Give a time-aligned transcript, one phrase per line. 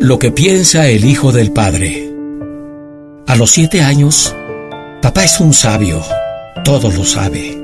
[0.00, 2.10] Lo que piensa el Hijo del Padre.
[3.26, 4.34] A los siete años,
[5.02, 6.00] papá es un sabio,
[6.64, 7.62] todo lo sabe.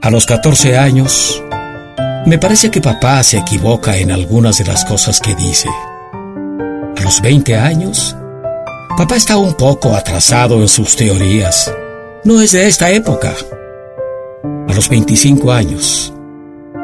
[0.00, 1.42] A los catorce años,
[2.24, 5.68] me parece que papá se equivoca en algunas de las cosas que dice.
[6.96, 8.16] A los veinte años,
[8.96, 11.74] papá está un poco atrasado en sus teorías.
[12.22, 13.34] No es de esta época.
[14.68, 16.13] A los veinticinco años,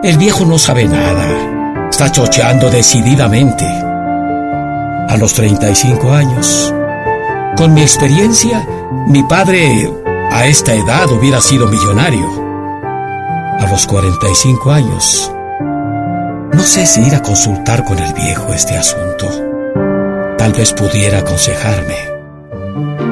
[0.03, 1.89] el viejo no sabe nada.
[1.91, 6.75] Está chocheando decididamente a los 35 años.
[7.57, 8.67] Con mi experiencia,
[9.09, 9.91] mi padre
[10.31, 12.27] a esta edad hubiera sido millonario.
[13.59, 15.33] A los 45 años,
[16.53, 19.27] no sé si ir a consultar con el viejo este asunto.
[20.39, 23.10] Tal vez pudiera aconsejarme.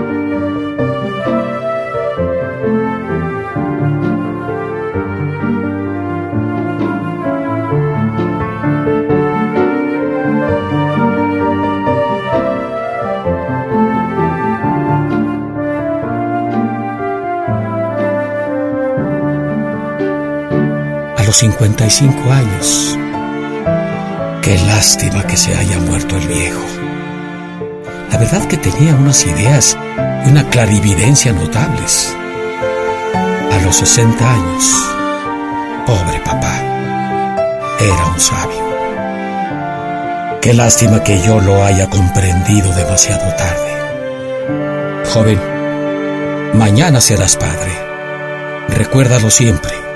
[21.29, 22.97] Los 55 años.
[24.41, 26.65] Qué lástima que se haya muerto el viejo.
[28.11, 29.77] La verdad que tenía unas ideas
[30.25, 32.17] y una clarividencia notables.
[33.53, 34.65] A los 60 años,
[35.87, 36.63] pobre papá,
[37.79, 38.65] era un sabio.
[40.41, 45.05] Qué lástima que yo lo haya comprendido demasiado tarde.
[45.13, 45.39] Joven,
[46.55, 47.73] mañana serás padre.
[48.71, 49.88] Recuérdalo siempre.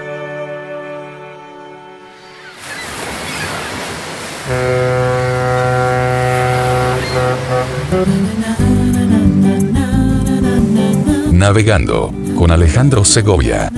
[11.53, 13.71] Navegando con Alejandro Segovia.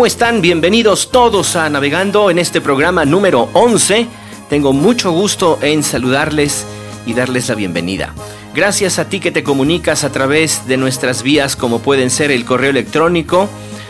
[0.00, 0.40] ¿Cómo están?
[0.40, 4.06] Bienvenidos todos a Navegando en este programa número 11.
[4.48, 6.64] Tengo mucho gusto en saludarles
[7.04, 8.14] y darles la bienvenida.
[8.54, 12.46] Gracias a ti que te comunicas a través de nuestras vías como pueden ser el
[12.46, 13.46] correo electrónico,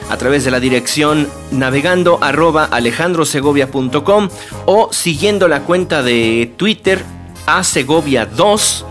[0.09, 4.31] a través de la dirección navegando arroba alejandrosegovia.com
[4.67, 7.05] o siguiendo la cuenta de Twitter
[7.47, 8.85] a Segovia 2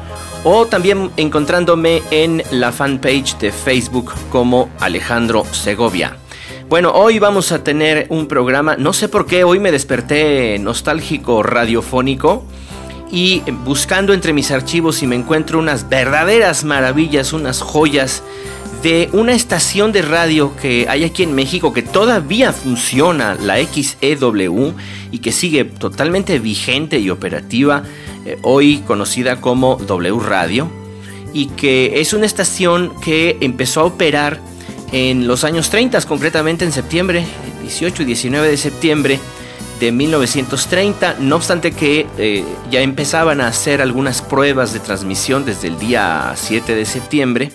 [0.46, 6.16] o también encontrándome en la fanpage de Facebook como Alejandro Segovia.
[6.70, 11.42] Bueno, hoy vamos a tener un programa, no sé por qué, hoy me desperté nostálgico
[11.42, 12.46] radiofónico
[13.12, 18.22] y buscando entre mis archivos y me encuentro unas verdaderas maravillas, unas joyas
[18.84, 24.76] de una estación de radio que hay aquí en México que todavía funciona, la XEW,
[25.12, 27.82] y que sigue totalmente vigente y operativa,
[28.28, 30.70] eh, hoy conocida como W Radio,
[31.34, 34.40] y que es una estación que empezó a operar
[34.92, 37.26] en los años 30, concretamente en septiembre,
[37.62, 39.20] 18 y 19 de septiembre
[39.80, 45.68] de 1930, no obstante que eh, ya empezaban a hacer algunas pruebas de transmisión desde
[45.68, 47.52] el día 7 de septiembre.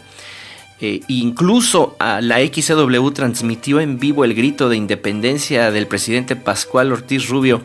[0.81, 7.29] Eh, incluso la XW transmitió en vivo el grito de independencia del presidente Pascual Ortiz
[7.29, 7.63] Rubio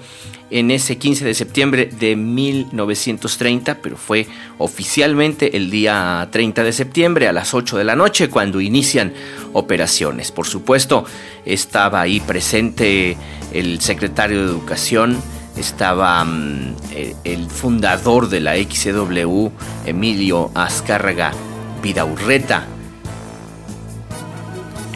[0.51, 4.27] en ese 15 de septiembre de 1930, pero fue
[4.57, 9.13] oficialmente el día 30 de septiembre a las 8 de la noche cuando inician
[9.53, 10.31] operaciones.
[10.31, 11.05] Por supuesto,
[11.45, 13.17] estaba ahí presente
[13.53, 15.17] el secretario de Educación,
[15.57, 19.47] estaba mm, eh, el fundador de la XW,
[19.85, 21.31] Emilio Azcárraga
[21.81, 22.67] Vidaurreta.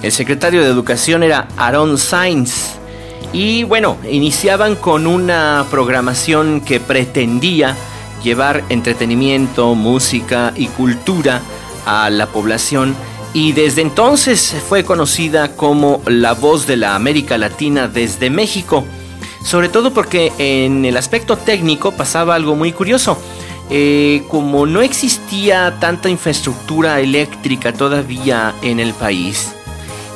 [0.01, 2.73] El secretario de Educación era Aaron Sainz
[3.31, 7.75] y bueno, iniciaban con una programación que pretendía
[8.23, 11.41] llevar entretenimiento, música y cultura
[11.85, 12.95] a la población
[13.33, 18.85] y desde entonces fue conocida como la voz de la América Latina desde México,
[19.43, 23.17] sobre todo porque en el aspecto técnico pasaba algo muy curioso.
[23.69, 29.53] Eh, como no existía tanta infraestructura eléctrica todavía en el país,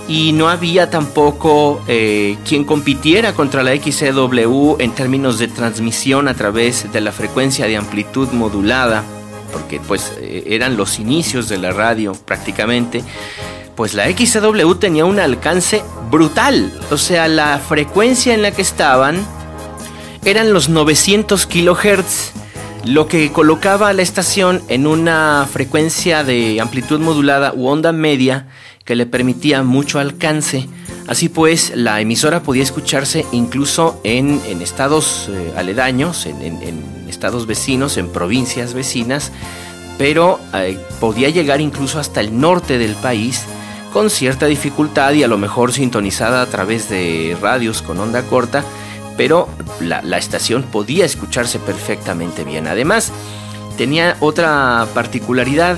[0.07, 6.33] y no había tampoco eh, quien compitiera contra la XCW en términos de transmisión a
[6.33, 9.03] través de la frecuencia de amplitud modulada,
[9.51, 13.03] porque pues eh, eran los inicios de la radio prácticamente,
[13.75, 19.25] pues la XCW tenía un alcance brutal, o sea, la frecuencia en la que estaban
[20.25, 22.31] eran los 900 kilohertz,
[22.85, 28.47] lo que colocaba a la estación en una frecuencia de amplitud modulada u onda media
[28.83, 30.67] que le permitía mucho alcance.
[31.07, 38.09] Así pues, la emisora podía escucharse incluso en, estados eh, aledaños, en, estados vecinos, en
[38.09, 39.31] provincias vecinas,
[39.97, 43.45] pero eh, podía llegar incluso hasta el norte del país
[43.91, 48.63] con cierta dificultad y a lo mejor sintonizada a través de radios con onda corta,
[49.17, 49.49] pero
[49.79, 52.67] la, estación podía escucharse perfectamente bien.
[52.67, 53.11] Además,
[53.75, 55.77] tenía otra particularidad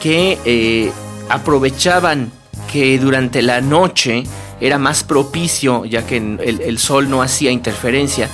[0.00, 0.90] que eh,
[1.28, 2.32] aprovechaban
[2.72, 4.24] que durante la noche
[4.58, 8.30] era más propicio, ya que el, sol no hacía interferencia.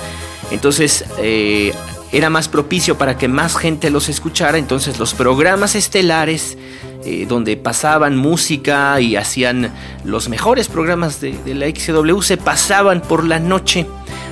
[0.51, 1.73] Entonces eh,
[2.15, 4.57] era más propicio para que más gente los escuchara.
[4.57, 6.57] Entonces los programas estelares
[7.03, 9.69] eh, donde pasaban música y hacían
[10.05, 13.85] los mejores programas de, de la XW se pasaban por la noche.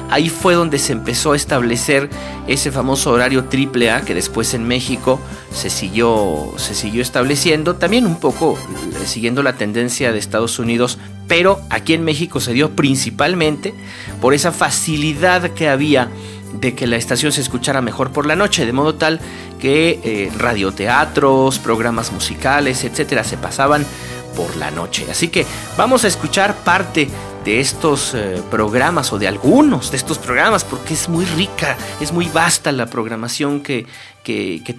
[0.10, 2.10] Ahí fue donde se empezó a establecer
[2.48, 5.20] ese famoso horario triple A que después en México
[5.52, 11.00] se siguió, se siguió estableciendo, también un poco eh, siguiendo la tendencia de Estados Unidos,
[11.28, 13.74] pero aquí en México se dio principalmente
[14.22, 16.10] por esa facilidad que había
[16.54, 19.20] de que la estación se escuchara mejor por la noche, de modo tal
[19.60, 23.86] que eh, radioteatros, programas musicales, etcétera, se pasaban
[24.36, 25.06] por la noche.
[25.10, 25.46] Así que
[25.78, 27.08] vamos a escuchar parte
[27.44, 32.12] de estos eh, programas o de algunos de estos programas porque es muy rica, es
[32.12, 33.86] muy vasta la programación que,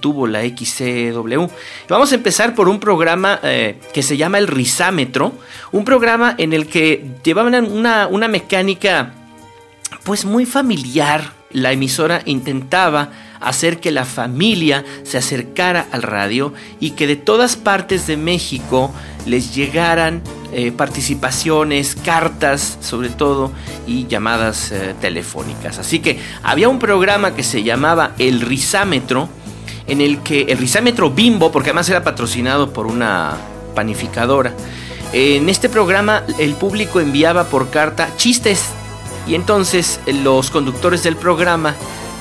[0.00, 1.46] tuvo la XCW.
[1.88, 5.32] Vamos a empezar por un programa eh, que se llama El Rizámetro,
[5.72, 9.12] un programa en el que llevaban una, una mecánica
[10.04, 11.43] pues muy familiar.
[11.54, 13.10] La emisora intentaba
[13.40, 18.92] hacer que la familia se acercara al radio y que de todas partes de México
[19.24, 20.20] les llegaran
[20.52, 23.52] eh, participaciones, cartas sobre todo
[23.86, 25.78] y llamadas eh, telefónicas.
[25.78, 29.28] Así que había un programa que se llamaba El Rizámetro,
[29.86, 33.36] en el que el Rizámetro Bimbo, porque además era patrocinado por una
[33.76, 34.52] panificadora,
[35.12, 38.70] en este programa el público enviaba por carta chistes
[39.26, 41.74] y entonces los conductores del programa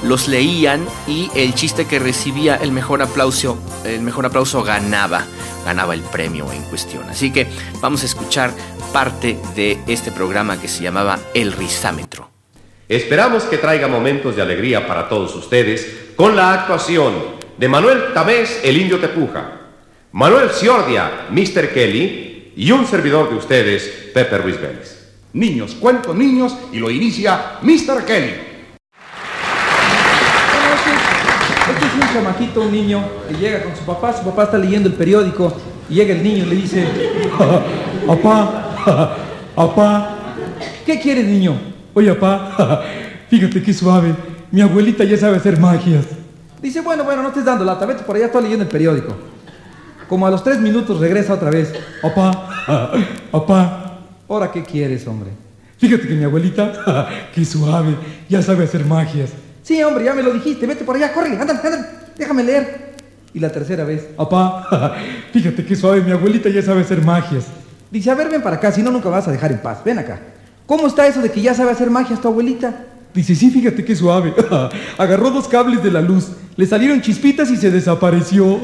[0.03, 5.25] los leían y el chiste que recibía el mejor aplauso, el mejor aplauso ganaba,
[5.65, 7.09] ganaba el premio en cuestión.
[7.09, 7.47] Así que
[7.81, 8.51] vamos a escuchar
[8.91, 12.29] parte de este programa que se llamaba El Rizámetro.
[12.89, 17.13] Esperamos que traiga momentos de alegría para todos ustedes con la actuación
[17.57, 19.61] de Manuel Tamés, el indio Tepuja,
[20.11, 21.69] Manuel Ciordia, Mr.
[21.73, 25.02] Kelly y un servidor de ustedes, Pepe Ruiz Vélez.
[25.33, 28.06] Niños, cuento niños y lo inicia Mr.
[28.06, 28.53] Kelly.
[32.13, 35.51] chamaquito, un niño, que llega con su papá, su papá está leyendo el periódico,
[35.89, 36.85] y llega el niño y le dice,
[38.07, 39.18] papá,
[39.56, 40.18] papá,
[40.85, 41.59] ¿qué quieres niño?
[41.94, 42.83] Oye, papá,
[43.29, 44.13] fíjate qué suave,
[44.51, 46.06] mi abuelita ya sabe hacer magias.
[46.62, 49.15] Dice, bueno, bueno, no estés dando lata, vete por allá, estoy leyendo el periódico.
[50.07, 52.50] Como a los tres minutos regresa otra vez, papá,
[53.31, 53.82] papá,
[54.27, 55.31] ¿ahora qué quieres, hombre?
[55.77, 57.95] Fíjate que mi abuelita, qué suave,
[58.29, 59.31] ya sabe hacer magias.
[59.63, 61.85] Sí, hombre, ya me lo dijiste, vete por allá, corre, ándale, ándale
[62.17, 62.93] déjame leer.
[63.33, 64.95] Y la tercera vez, papá,
[65.33, 67.45] fíjate qué suave, mi abuelita ya sabe hacer magias.
[67.89, 69.83] Dice, a ver, ven para acá, si no, nunca vas a dejar en paz.
[69.83, 70.19] Ven acá.
[70.65, 72.85] ¿Cómo está eso de que ya sabe hacer magias tu abuelita?
[73.13, 74.33] Dice, sí, fíjate qué suave.
[74.97, 78.59] Agarró dos cables de la luz, le salieron chispitas y se desapareció.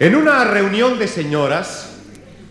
[0.00, 1.90] En una reunión de señoras,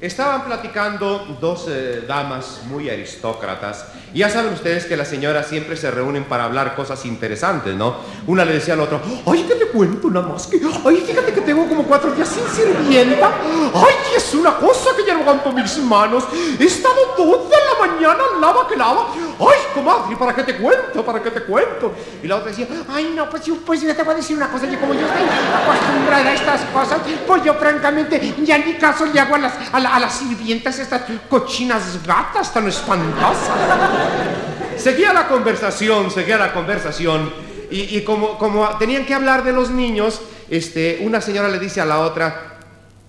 [0.01, 3.85] Estaban platicando dos eh, damas muy aristócratas.
[4.13, 7.97] Ya saben ustedes que las señoras siempre se reúnen para hablar cosas interesantes, ¿no?
[8.25, 11.41] Una le decía al otro, ay, ¿qué te cuento nada más que, ay, fíjate que
[11.41, 13.29] tengo como cuatro días sin sirvienta.
[13.73, 16.23] Ay, es una cosa que ya no aguanto mis manos.
[16.57, 19.07] He estado toda la mañana lava que lava.
[19.39, 21.05] Ay, comadre, ¿para qué te cuento?
[21.05, 21.93] ¿Para qué te cuento?
[22.21, 24.65] Y la otra decía, ay, no, pues, pues yo te voy a decir una cosa.
[24.65, 29.17] Yo como yo estoy acostumbrada a estas cosas, pues yo francamente ya ni caso le
[29.17, 33.49] hago a las, a, las sirvientas estas cochinas gatas tan espantosas.
[34.77, 37.31] seguía la conversación, seguía la conversación.
[37.71, 41.85] Y, como, como tenían que hablar de los niños, este, una señora le dice a
[41.85, 42.48] la otra,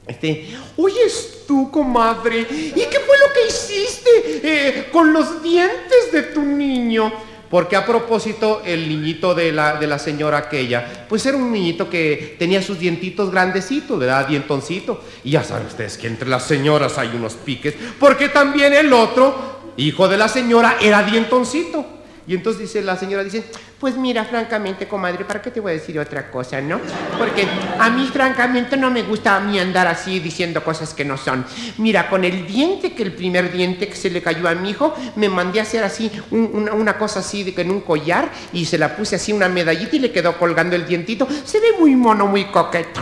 [0.07, 4.11] este, oyes tú, comadre, ¿y qué fue lo que hiciste
[4.43, 7.13] eh, con los dientes de tu niño?
[7.51, 11.91] Porque a propósito, el niñito de la, de la señora aquella, pues era un niñito
[11.91, 14.29] que tenía sus dientitos grandecitos, ¿verdad?
[14.29, 15.03] Dientoncito.
[15.25, 19.73] Y ya saben ustedes que entre las señoras hay unos piques, porque también el otro,
[19.77, 22.00] hijo de la señora, era dientoncito.
[22.31, 23.43] Y entonces dice la señora, dice,
[23.81, 26.81] pues mira, francamente, comadre, ¿para qué te voy a decir otra cosa, no?
[27.19, 27.45] Porque
[27.77, 31.45] a mí, francamente, no me gusta a mí andar así diciendo cosas que no son.
[31.79, 34.95] Mira, con el diente, que el primer diente que se le cayó a mi hijo,
[35.17, 38.95] me mandé a hacer así, una, cosa así, que en un collar, y se la
[38.97, 41.27] puse así una medallita y le quedó colgando el dientito.
[41.45, 43.01] Se ve muy mono, muy coqueto.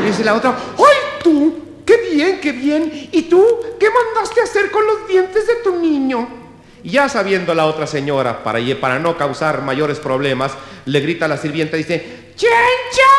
[0.00, 1.82] Y dice la otra, ¡ay tú!
[1.84, 3.08] ¡Qué bien, qué bien!
[3.10, 3.44] ¿Y tú
[3.80, 6.39] qué mandaste a hacer con los dientes de tu niño?
[6.82, 10.52] Ya sabiendo la otra señora, para, para no causar mayores problemas,
[10.86, 13.10] le grita a la sirvienta y dice, ¡Chencha!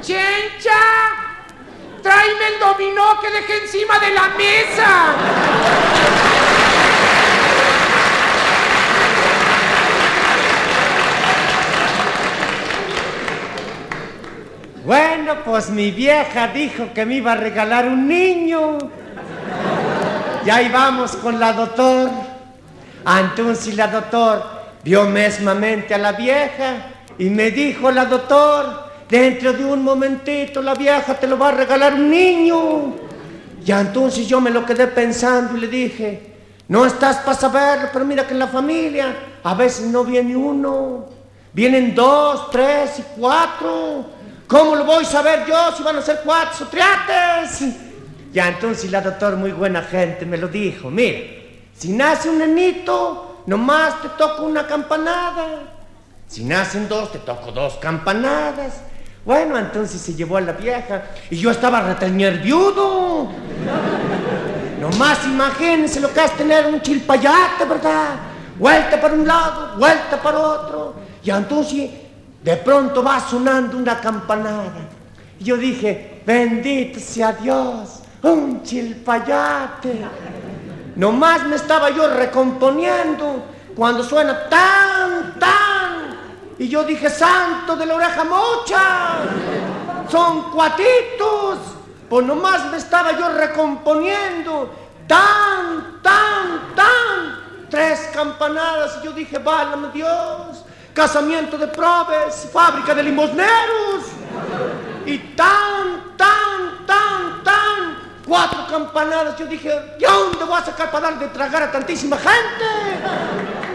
[0.00, 0.80] ¡Chencha!
[2.02, 5.14] ¡Tráeme el dominó que dejé encima de la mesa!
[14.84, 18.78] Bueno, pues mi vieja dijo que me iba a regalar un niño.
[20.44, 22.10] Ya íbamos con la doctor.
[23.06, 24.42] Entonces la doctor
[24.82, 26.86] vio mesmamente a la vieja
[27.18, 31.52] y me dijo la doctor, dentro de un momentito la vieja te lo va a
[31.52, 32.94] regalar un niño.
[33.64, 36.34] Y entonces yo me lo quedé pensando y le dije,
[36.68, 41.06] no estás para saberlo, pero mira que en la familia a veces no viene uno,
[41.52, 44.06] vienen dos, tres y cuatro.
[44.46, 47.89] ¿Cómo lo voy a saber yo si van a ser cuatro triates?
[48.32, 50.88] Ya entonces la doctora, muy buena gente, me lo dijo.
[50.90, 51.18] Mira,
[51.76, 55.46] si nace un nenito, nomás te toco una campanada.
[56.28, 58.82] Si nacen dos, te toco dos campanadas.
[59.24, 63.28] Bueno, entonces se llevó a la vieja y yo estaba retener viudo.
[64.80, 68.14] Nomás imagínense lo que es tener un chilpayate, ¿verdad?
[68.58, 70.94] Vuelta para un lado, vuelta para otro.
[71.22, 71.90] Y entonces
[72.42, 74.88] de pronto va sonando una campanada.
[75.38, 80.06] Y yo dije, bendito sea Dios un chilpayate.
[80.96, 86.18] Nomás me estaba yo recomponiendo cuando suena tan, tan.
[86.58, 89.18] Y yo dije, santo de la oreja mocha,
[90.10, 91.58] son cuatitos.
[92.08, 94.74] Pues nomás me estaba yo recomponiendo,
[95.06, 97.68] tan, tan, tan.
[97.70, 104.04] Tres campanadas y yo dije, válame Dios, casamiento de probes, fábrica de limosneros.
[105.06, 107.89] Y tan, tan, tan, tan
[108.30, 109.36] cuatro campanadas.
[109.36, 112.64] Yo dije, ¿de dónde voy a sacar para dar de tragar a tantísima gente?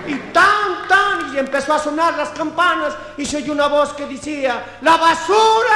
[0.08, 4.06] Y tan, tan, y empezó a sonar las campanas y se oyó una voz que
[4.06, 5.76] decía, ¡La basura!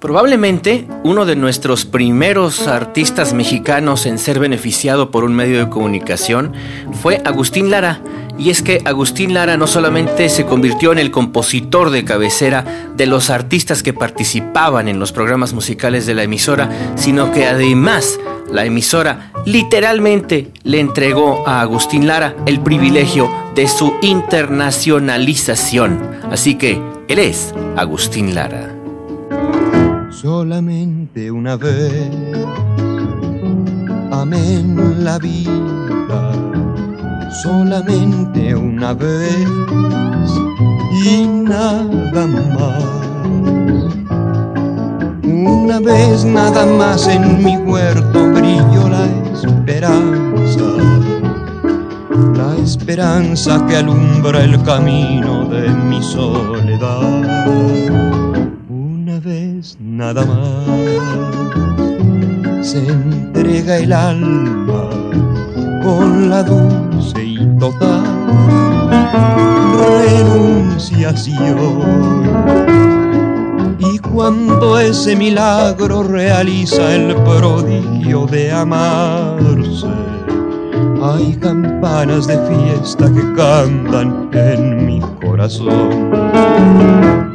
[0.00, 6.54] Probablemente uno de nuestros primeros artistas mexicanos en ser beneficiado por un medio de comunicación
[7.02, 8.00] fue Agustín Lara.
[8.38, 12.64] Y es que Agustín Lara no solamente se convirtió en el compositor de cabecera
[12.96, 18.18] de los artistas que participaban en los programas musicales de la emisora, sino que además
[18.50, 26.00] la emisora literalmente le entregó a Agustín Lara el privilegio de su internacionalización.
[26.30, 28.79] Así que él es Agustín Lara
[30.20, 32.10] solamente una vez.
[34.12, 36.32] Amén la vida,
[37.42, 39.46] solamente una vez
[41.06, 42.84] y nada más.
[45.24, 50.66] Una vez nada más en mi huerto brilló la esperanza,
[52.36, 58.09] la esperanza que alumbra el camino de mi soledad
[59.78, 60.66] nada más.
[62.66, 64.88] Se entrega el alma
[65.82, 68.20] con la dulce y total
[69.80, 71.80] renunciación.
[73.78, 79.88] Y cuando ese milagro realiza el prodigio de amarse,
[81.02, 87.29] hay campanas de fiesta que cantan en mi corazón.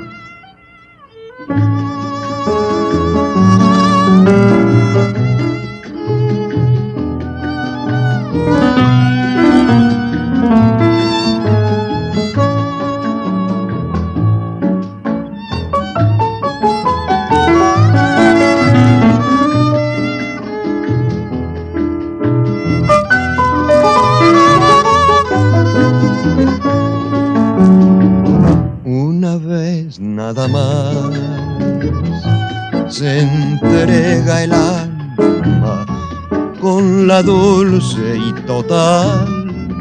[37.24, 39.26] Dulce y total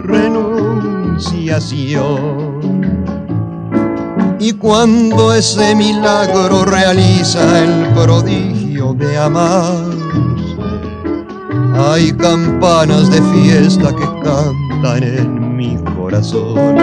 [0.04, 2.94] renunciación.
[4.38, 9.98] Y cuando ese milagro realiza el prodigio de amarse,
[11.76, 16.76] hay campanas de fiesta que cantan en mi corazón.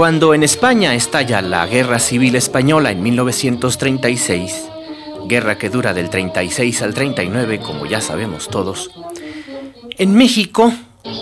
[0.00, 4.70] Cuando en España estalla la Guerra Civil Española en 1936,
[5.26, 8.90] guerra que dura del 36 al 39, como ya sabemos todos,
[9.98, 10.72] en México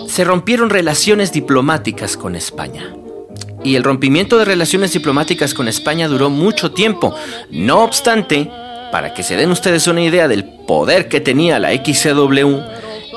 [0.07, 2.95] se rompieron relaciones diplomáticas con España.
[3.65, 7.13] Y el rompimiento de relaciones diplomáticas con España duró mucho tiempo.
[7.51, 8.49] No obstante,
[8.93, 12.61] para que se den ustedes una idea del poder que tenía la XCW,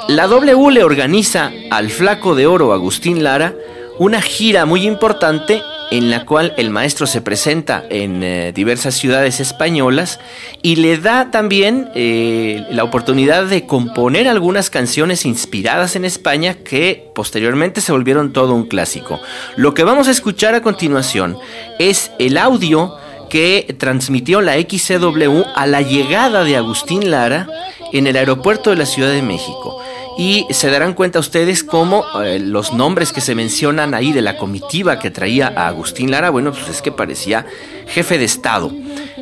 [0.08, 3.54] la W le organiza al flaco de oro Agustín Lara
[3.98, 9.40] una gira muy importante en la cual el maestro se presenta en eh, diversas ciudades
[9.40, 10.20] españolas
[10.62, 17.10] y le da también eh, la oportunidad de componer algunas canciones inspiradas en España que
[17.14, 19.20] posteriormente se volvieron todo un clásico.
[19.56, 21.36] Lo que vamos a escuchar a continuación
[21.78, 22.96] es el audio
[23.28, 27.46] que transmitió la XCW a la llegada de Agustín Lara
[27.92, 29.81] en el aeropuerto de la Ciudad de México
[30.18, 34.36] y se darán cuenta ustedes cómo eh, los nombres que se mencionan ahí de la
[34.36, 37.46] comitiva que traía a Agustín Lara, bueno, pues es que parecía
[37.86, 38.72] jefe de Estado.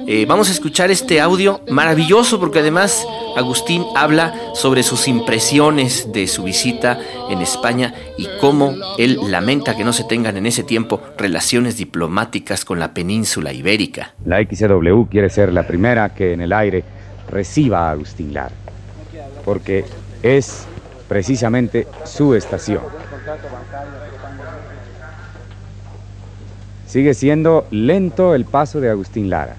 [0.06, 3.06] Eh, vamos a escuchar este audio maravilloso porque además
[3.36, 9.84] Agustín habla sobre sus impresiones de su visita en España y cómo él lamenta que
[9.84, 14.14] no se tengan en ese tiempo relaciones diplomáticas con la península ibérica.
[14.24, 16.82] La XW quiere ser la primera que en el aire
[17.30, 18.54] reciba a Agustín Lara,
[19.44, 19.84] porque
[20.22, 20.66] es
[21.10, 22.82] precisamente su estación.
[26.86, 29.56] Sigue siendo lento el paso de Agustín Lara.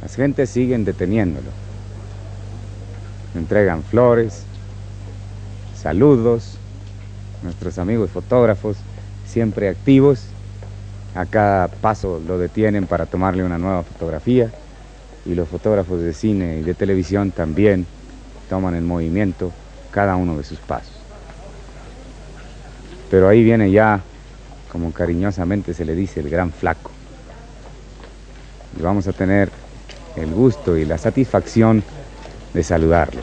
[0.00, 1.50] Las gentes siguen deteniéndolo.
[3.34, 4.44] entregan flores,
[5.74, 6.56] saludos,
[7.42, 8.76] nuestros amigos fotógrafos
[9.26, 10.26] siempre activos.
[11.16, 14.52] A cada paso lo detienen para tomarle una nueva fotografía
[15.24, 17.86] y los fotógrafos de cine y de televisión también
[18.48, 19.52] toman en movimiento
[19.90, 20.92] cada uno de sus pasos.
[23.10, 24.00] Pero ahí viene ya,
[24.70, 26.90] como cariñosamente se le dice, el gran flaco.
[28.78, 29.50] Y vamos a tener
[30.16, 31.82] el gusto y la satisfacción
[32.54, 33.20] de saludarlo.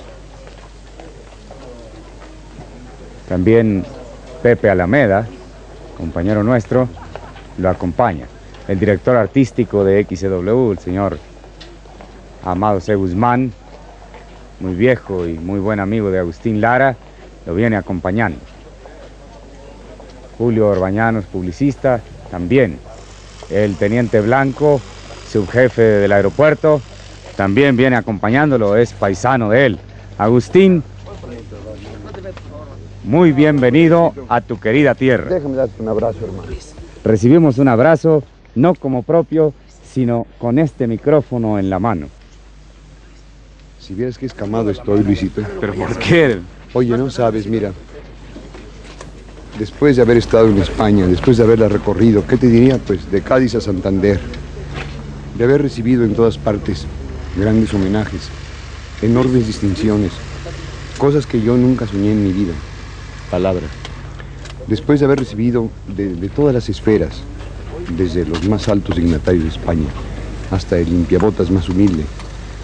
[3.28, 3.86] También
[4.42, 5.28] Pepe Alameda,
[5.98, 6.88] compañero nuestro,
[7.58, 8.26] lo acompaña.
[8.68, 11.20] El director artístico de XW, el señor
[12.43, 12.95] Amado C.
[12.95, 13.52] Guzmán,
[14.60, 16.95] muy viejo y muy buen amigo de Agustín Lara,
[17.45, 18.39] lo viene acompañando.
[20.38, 22.80] Julio Orbañanos, publicista, también.
[23.49, 24.80] El teniente Blanco,
[25.30, 26.82] subjefe del aeropuerto,
[27.36, 29.80] también viene acompañándolo, es paisano de él.
[30.17, 30.84] Agustín,
[33.04, 35.34] muy bienvenido a tu querida tierra.
[35.34, 36.49] Déjame darte un abrazo, hermano.
[37.04, 38.23] Recibimos un abrazo,
[38.56, 42.08] no como propio, sino con este micrófono en la mano.
[43.89, 45.41] Si vieras que escamado estoy, Luisito.
[45.60, 46.38] ¿Pero por qué?
[46.73, 47.71] Oye, no sabes, mira.
[49.58, 52.78] Después de haber estado en España, después de haberla recorrido, ¿qué te diría?
[52.78, 54.19] Pues de Cádiz a Santander.
[55.36, 56.86] De haber recibido en todas partes
[57.36, 58.30] grandes homenajes,
[59.02, 60.12] enormes distinciones,
[60.99, 62.54] cosas que yo nunca soñé en mi vida.
[63.32, 63.65] Palabra.
[64.67, 67.21] Después de haber recibido de, de todas las esferas,
[67.97, 69.88] desde los más altos dignatarios de España
[70.52, 72.04] hasta el limpiabotas más humilde,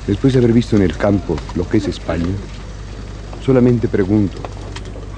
[0.08, 2.26] Después de haber visto en el campo lo que es España,
[3.44, 4.38] solamente pregunto,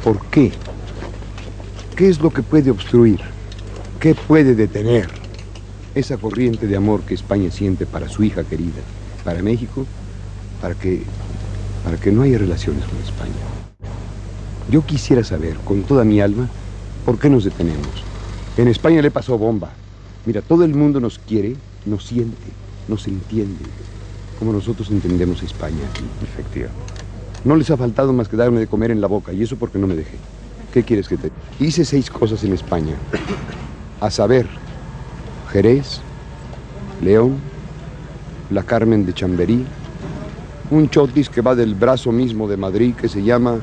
[0.01, 0.53] ¿por qué?
[1.95, 3.19] ¿Qué es lo que puede obstruir?
[3.99, 5.09] ¿Qué puede detener
[5.93, 8.81] esa corriente de amor que España siente para su hija querida,
[9.25, 9.85] para México,
[10.61, 11.01] para que,
[11.83, 13.33] para que no haya relaciones con España?
[14.71, 16.47] Yo quisiera saber, con toda mi alma,
[17.05, 18.05] ¿por qué nos detenemos?
[18.55, 19.71] En España le pasó bomba.
[20.25, 22.47] Mira, todo el mundo nos quiere, nos siente,
[22.87, 23.65] nos entiende
[24.37, 25.83] como nosotros entendemos España.
[26.23, 26.81] Efectivamente.
[27.43, 29.79] No les ha faltado más que darme de comer en la boca, y eso porque
[29.79, 30.17] no me dejé.
[30.73, 31.31] ¿Qué quieres que te...?
[31.59, 32.95] Hice seis cosas en España.
[34.01, 34.47] A saber,
[35.51, 36.01] Jerez,
[37.01, 37.37] León,
[38.49, 39.65] la Carmen de Chamberí,
[40.69, 43.59] un chotis que va del brazo mismo de Madrid que se llama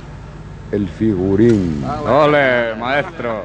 [0.72, 1.84] El Figurín.
[2.06, 3.44] ¡Ole, maestro!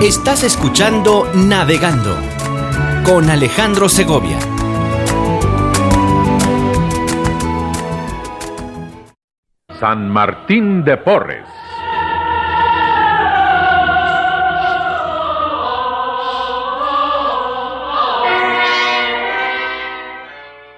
[0.00, 2.37] Estás escuchando Navegando
[3.08, 4.38] con Alejandro Segovia.
[9.80, 11.46] San Martín de Porres.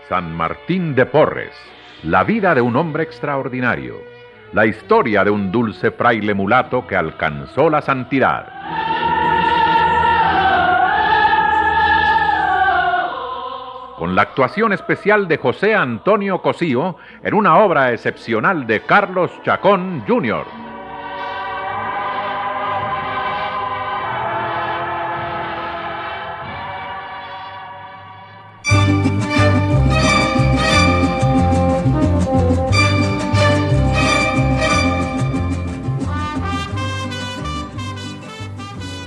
[0.09, 1.51] San Martín de Porres,
[2.05, 3.97] la vida de un hombre extraordinario,
[4.53, 8.89] la historia de un dulce fraile mulato que alcanzó la santidad.
[14.01, 20.05] Con la actuación especial de José Antonio Cosío en una obra excepcional de Carlos Chacón
[20.09, 20.47] Jr.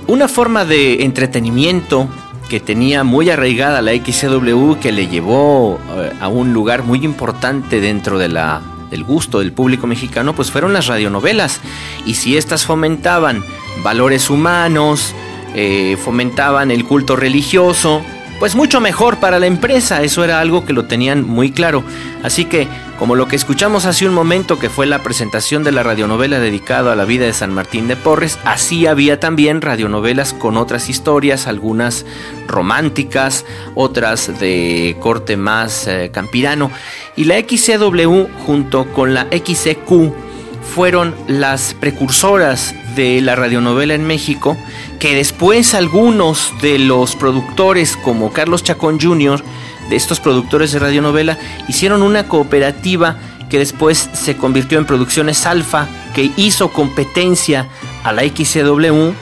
[0.06, 2.08] Una forma de entretenimiento
[2.48, 7.80] que tenía muy arraigada la XCW que le llevó eh, a un lugar muy importante
[7.80, 11.60] dentro de la, del gusto del público mexicano, pues fueron las radionovelas.
[12.06, 13.42] Y si estas fomentaban
[13.82, 15.14] valores humanos,
[15.54, 18.02] eh, fomentaban el culto religioso,
[18.38, 21.84] pues mucho mejor para la empresa, eso era algo que lo tenían muy claro.
[22.22, 22.68] Así que,
[22.98, 26.92] como lo que escuchamos hace un momento, que fue la presentación de la radionovela dedicada
[26.92, 31.46] a la vida de San Martín de Porres, así había también radionovelas con otras historias,
[31.46, 32.06] algunas
[32.46, 33.44] románticas,
[33.74, 36.70] otras de corte más eh, campirano.
[37.16, 40.33] Y la XCW junto con la XCQ
[40.74, 44.56] fueron las precursoras de la radionovela en México,
[44.98, 49.42] que después algunos de los productores como Carlos Chacón Jr.,
[49.88, 53.18] de estos productores de radionovela, hicieron una cooperativa
[53.50, 57.68] que después se convirtió en Producciones Alfa, que hizo competencia
[58.02, 59.12] a la XCW,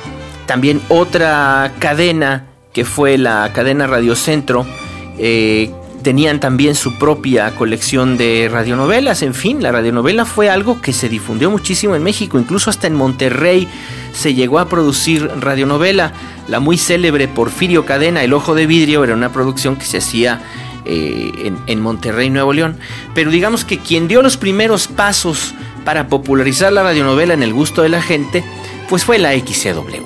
[0.46, 4.66] también otra cadena que fue la cadena Radio Centro,
[5.18, 5.70] eh,
[6.02, 9.22] tenían también su propia colección de radionovelas.
[9.22, 12.94] En fin, la radionovela fue algo que se difundió muchísimo en México, incluso hasta en
[12.94, 13.68] Monterrey
[14.12, 16.12] se llegó a producir radionovela.
[16.48, 20.42] La muy célebre Porfirio Cadena, El Ojo de Vidrio, era una producción que se hacía
[20.84, 22.78] eh, en, en Monterrey, Nuevo León.
[23.14, 27.82] Pero digamos que quien dio los primeros pasos para popularizar la radionovela en el gusto
[27.82, 28.44] de la gente,
[28.88, 30.02] pues fue la XCW.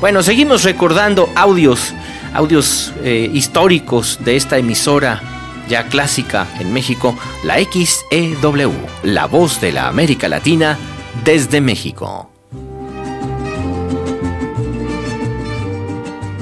[0.00, 1.92] Bueno, seguimos recordando audios
[2.34, 5.22] audios eh, históricos de esta emisora
[5.68, 10.78] ya clásica en México, la XEW, la voz de la América Latina
[11.24, 12.30] desde México.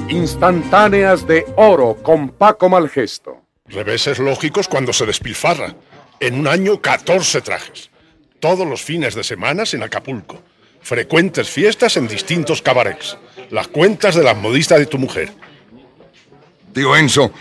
[0.09, 3.41] Instantáneas de oro con Paco Malgesto.
[3.65, 5.75] Reveses lógicos cuando se despilfarra.
[6.19, 7.89] En un año 14 trajes.
[8.39, 10.41] Todos los fines de semana en Acapulco.
[10.81, 13.17] Frecuentes fiestas en distintos cabarets.
[13.51, 15.31] Las cuentas de las modistas de tu mujer.
[16.77, 17.31] Tío Enzo,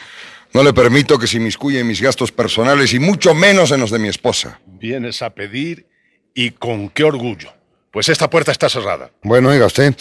[0.55, 3.91] no le permito que se inmiscuya en mis gastos personales y mucho menos en los
[3.91, 4.59] de mi esposa.
[4.65, 5.87] Vienes a pedir
[6.33, 7.53] y con qué orgullo.
[7.91, 9.11] Pues esta puerta está cerrada.
[9.23, 9.95] Bueno, oiga usted,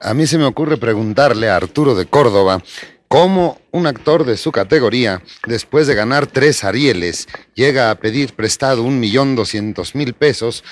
[0.00, 2.64] a mí se me ocurre preguntarle a Arturo de Córdoba
[3.06, 8.82] cómo un actor de su categoría, después de ganar tres Arieles, llega a pedir prestado
[8.82, 10.64] un millón doscientos mil pesos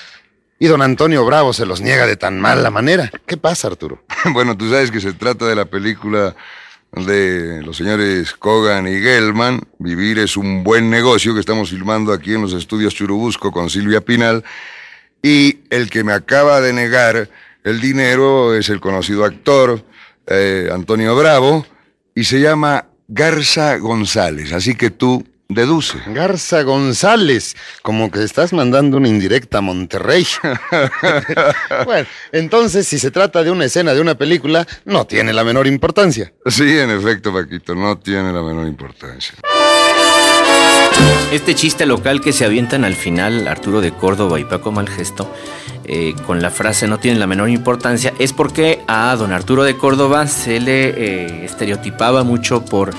[0.58, 3.12] y don Antonio Bravo se los niega de tan mala manera.
[3.26, 4.02] ¿Qué pasa, Arturo?
[4.32, 6.34] bueno, tú sabes que se trata de la película
[6.92, 9.60] de los señores Kogan y Gelman.
[9.78, 14.00] Vivir es un buen negocio que estamos filmando aquí en los estudios Churubusco con Silvia
[14.00, 14.44] Pinal.
[15.22, 17.28] Y el que me acaba de negar
[17.64, 19.84] el dinero es el conocido actor
[20.26, 21.66] eh, Antonio Bravo
[22.14, 24.52] y se llama Garza González.
[24.52, 25.98] Así que tú Deduce.
[26.08, 30.26] Garza González, como que estás mandando una indirecta a Monterrey.
[31.86, 35.66] bueno, entonces si se trata de una escena de una película, no tiene la menor
[35.66, 36.34] importancia.
[36.44, 39.36] Sí, en efecto, Paquito, no tiene la menor importancia.
[41.32, 45.34] Este chiste local que se avientan al final Arturo de Córdoba y Paco Malgesto,
[45.84, 49.78] eh, con la frase no tiene la menor importancia, es porque a don Arturo de
[49.78, 52.90] Córdoba se le eh, estereotipaba mucho por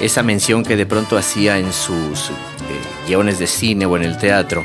[0.00, 2.34] esa mención que de pronto hacía en sus eh,
[3.06, 4.64] guiones de cine o en el teatro,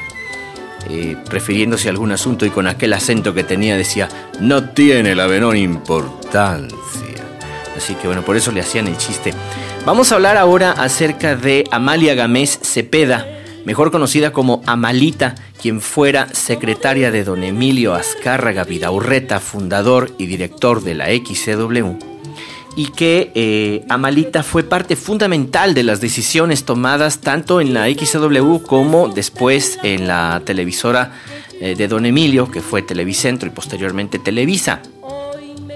[0.89, 5.27] eh, refiriéndose a algún asunto y con aquel acento que tenía decía, no tiene la
[5.27, 6.77] menor importancia.
[7.75, 9.33] Así que bueno, por eso le hacían el chiste.
[9.85, 13.25] Vamos a hablar ahora acerca de Amalia Gamés Cepeda,
[13.65, 20.81] mejor conocida como Amalita, quien fuera secretaria de don Emilio Azcárraga Vidaurreta, fundador y director
[20.83, 22.18] de la XCW
[22.75, 28.59] y que eh, Amalita fue parte fundamental de las decisiones tomadas tanto en la XW
[28.59, 31.13] como después en la televisora
[31.59, 34.81] eh, de Don Emilio, que fue Televicentro y posteriormente Televisa.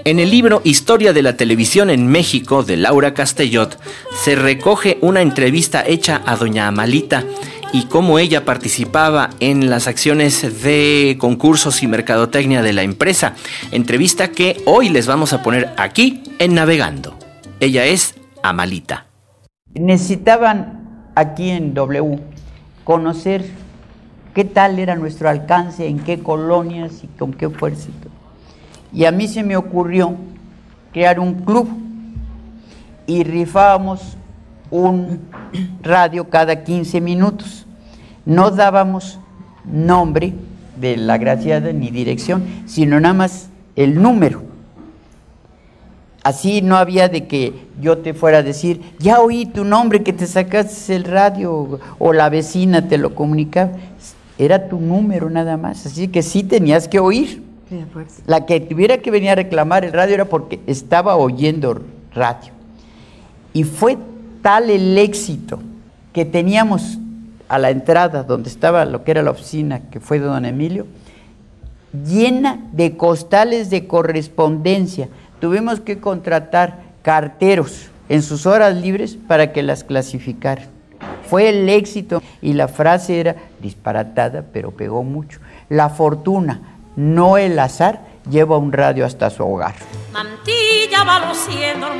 [0.06, 3.78] En el libro Historia de la Televisión en México de Laura Castellot
[4.22, 7.24] se recoge una entrevista hecha a doña Amalita
[7.74, 13.34] y cómo ella participaba en las acciones de concursos y mercadotecnia de la empresa.
[13.72, 17.18] Entrevista que hoy les vamos a poner aquí en Navegando.
[17.58, 19.06] Ella es Amalita.
[19.74, 22.20] Necesitaban aquí en W
[22.84, 23.44] conocer
[24.34, 27.88] qué tal era nuestro alcance, en qué colonias y con qué fuerza.
[28.92, 30.14] Y a mí se me ocurrió
[30.92, 31.68] crear un club
[33.08, 34.16] y rifábamos
[34.70, 35.22] un
[35.82, 37.63] radio cada 15 minutos.
[38.26, 39.18] No dábamos
[39.64, 40.32] nombre
[40.80, 44.42] de la graciada ni dirección, sino nada más el número.
[46.22, 50.14] Así no había de que yo te fuera a decir, ya oí tu nombre que
[50.14, 53.72] te sacaste el radio o la vecina te lo comunicaba.
[54.38, 57.42] Era tu número nada más, así que sí tenías que oír.
[58.26, 61.82] La que tuviera que venir a reclamar el radio era porque estaba oyendo
[62.14, 62.52] radio.
[63.52, 63.98] Y fue
[64.40, 65.60] tal el éxito
[66.12, 66.98] que teníamos
[67.48, 70.86] a la entrada donde estaba lo que era la oficina, que fue de don Emilio,
[71.92, 75.08] llena de costales de correspondencia.
[75.40, 80.68] Tuvimos que contratar carteros en sus horas libres para que las clasificaran.
[81.28, 85.40] Fue el éxito y la frase era disparatada, pero pegó mucho.
[85.68, 89.74] La fortuna, no el azar, lleva un radio hasta su hogar.
[90.12, 91.98] Mantilla va luciendo el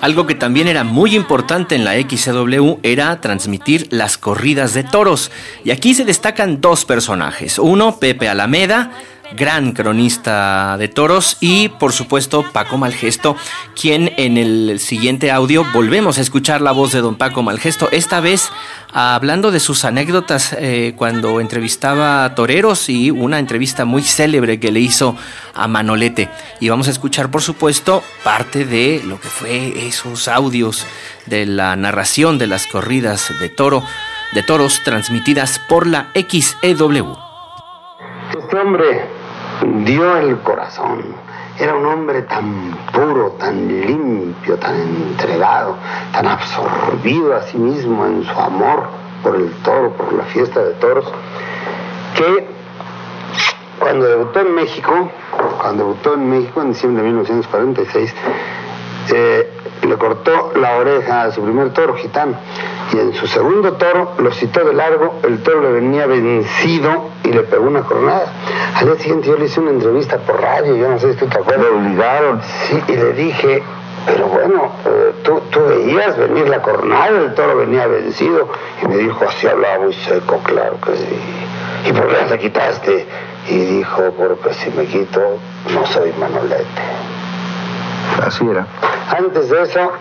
[0.00, 5.30] algo que también era muy importante en la XCW era transmitir las corridas de toros.
[5.64, 7.58] Y aquí se destacan dos personajes.
[7.58, 8.92] Uno, Pepe Alameda,
[9.32, 13.36] gran cronista de toros, y por supuesto Paco Malgesto,
[13.80, 18.20] quien en el siguiente audio volvemos a escuchar la voz de don Paco Malgesto, esta
[18.20, 18.50] vez
[18.92, 24.72] hablando de sus anécdotas eh, cuando entrevistaba a toreros y una entrevista muy célebre que
[24.72, 25.16] le hizo
[25.54, 26.28] a Manolete.
[26.60, 30.86] Y vamos a escuchar, por supuesto, parte de lo que fue esos audios
[31.26, 33.82] de la narración de las corridas de toro,
[34.32, 37.16] de toros transmitidas por la XEW.
[38.38, 39.08] Este hombre
[39.84, 41.04] dio el corazón.
[41.58, 45.76] Era un hombre tan puro, tan limpio, tan entregado,
[46.12, 48.84] tan absorbido a sí mismo en su amor
[49.22, 51.10] por el toro, por la fiesta de toros,
[52.14, 52.46] que
[53.78, 55.10] cuando debutó en México,
[55.58, 58.14] cuando debutó en México en diciembre de 1946,
[59.14, 59.52] eh,
[59.86, 62.36] le cortó la oreja a su primer toro gitano
[62.92, 67.32] y en su segundo toro lo citó de largo, el toro le venía vencido y
[67.32, 68.26] le pegó una coronada.
[68.74, 71.26] Al día siguiente yo le hice una entrevista por radio, yo no sé si tú
[71.26, 71.66] te acuerdas.
[71.70, 72.40] Me obligaron.
[72.42, 73.62] Sí, y le dije,
[74.06, 78.48] pero bueno, eh, tú, tú, veías venir la coronada, el toro venía vencido.
[78.82, 81.88] Y me dijo, así hablaba muy seco, claro que sí.
[81.88, 83.06] ¿Y por qué te quitaste?
[83.48, 85.20] Y dijo, porque si me quito,
[85.72, 87.15] no soy Manolete.
[88.22, 88.66] Así era.
[89.16, 89.92] Antes de eso,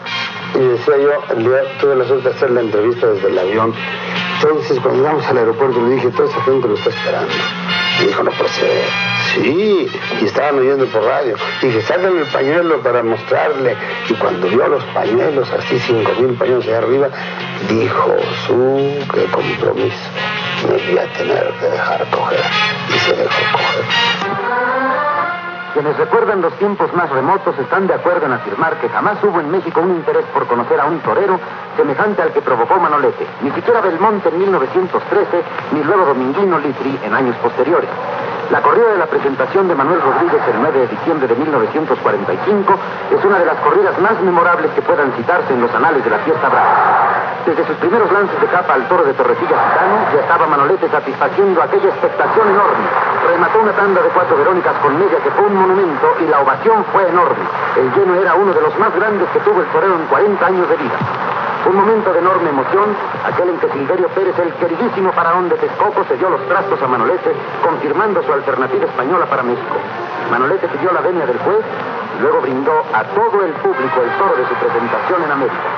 [0.55, 3.73] y decía yo, día tuve la suerte de hacer la entrevista desde el avión.
[4.41, 7.33] Entonces, cuando llegamos al aeropuerto, le dije, toda esa gente lo está esperando.
[8.01, 8.83] Y dijo, no ser.
[9.33, 9.87] Sí,
[10.21, 11.35] y estaban oyendo por radio.
[11.61, 13.75] dije, sácale el pañuelo para mostrarle.
[14.09, 17.09] Y cuando vio los pañuelos, así cinco mil pañuelos allá arriba,
[17.69, 20.09] dijo, su, qué compromiso.
[20.67, 22.39] Me voy a tener que dejar coger.
[22.93, 24.64] Y se dejó coger.
[25.75, 29.51] Quienes recuerdan los tiempos más remotos están de acuerdo en afirmar que jamás hubo en
[29.51, 31.37] México un interés por conocer a un torero
[31.75, 37.13] semejante al que provocó Manolete, ni siquiera Belmonte en 1913, ni luego Dominguino Litri en
[37.13, 37.89] años posteriores.
[38.51, 42.75] La corrida de la presentación de Manuel Rodríguez el 9 de diciembre de 1945
[43.17, 46.19] es una de las corridas más memorables que puedan citarse en los anales de la
[46.19, 47.41] fiesta brava.
[47.43, 51.61] Desde sus primeros lances de capa al toro de Torrecilla Gitano, ya estaba Manolete satisfaciendo
[51.61, 52.85] aquella expectación enorme.
[53.29, 56.85] Remató una tanda de cuatro Verónicas con media que fue un monumento y la ovación
[56.93, 57.45] fue enorme.
[57.77, 60.69] El lleno era uno de los más grandes que tuvo el torero en 40 años
[60.69, 60.97] de vida.
[61.65, 62.93] Un momento de enorme emoción,
[63.25, 66.87] aquel en que Silverio Pérez, el queridísimo faraón de Texcoco, se dio los trastos a
[66.87, 69.73] Manolete, confirmando su alternativa española para México.
[70.29, 74.35] Manolete pidió la venia del juez y luego brindó a todo el público el toro
[74.37, 75.69] de su presentación en América.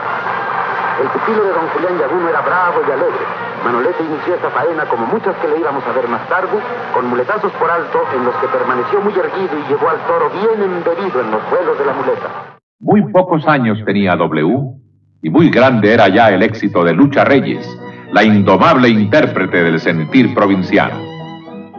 [0.99, 3.23] El pupilo de don Julián Yaguno era bravo y alegre.
[3.63, 6.59] Manolete inició esta faena, como muchas que le íbamos a ver más tarde,
[6.93, 10.59] con muletazos por alto en los que permaneció muy erguido y llevó al toro bien
[10.67, 12.59] embebido en los vuelos de la muleta.
[12.79, 14.86] Muy pocos años tenía W
[15.21, 17.67] y muy grande era ya el éxito de Lucha Reyes,
[18.11, 20.95] la indomable intérprete del sentir provinciano.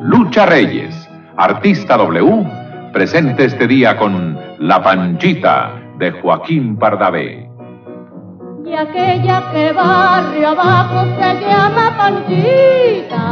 [0.00, 2.44] Lucha Reyes, artista W,
[2.92, 7.48] presente este día con La Panchita de Joaquín Pardavé
[8.68, 13.24] y aquella que barrio abajo se llama Panchita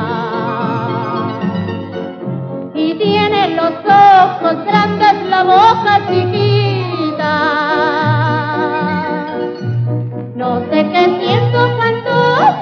[2.75, 7.96] y tiene los ojos grandes, la boca chiquita.
[10.47, 12.13] No sé qué siento cuando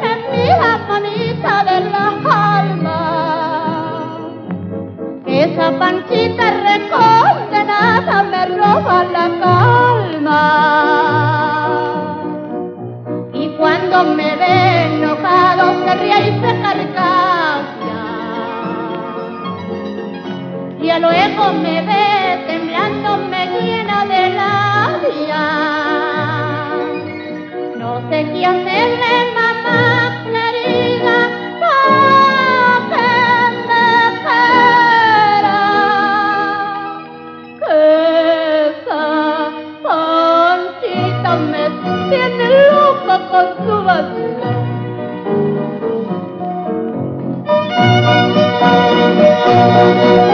[0.01, 2.07] me mira manita de la
[2.57, 3.01] alma.
[5.27, 10.43] Esa panchita recondenada me roba la calma.
[13.59, 18.05] cuando me ve enojado se ríe y se carcajea.
[20.81, 22.07] Y luego me ve
[22.47, 25.84] temblando, me llena de labia.
[29.35, 31.19] Mamá querida,
[40.81, 41.65] que esa me
[42.09, 44.49] tiene loca con su vacío.
[49.75, 50.34] Platica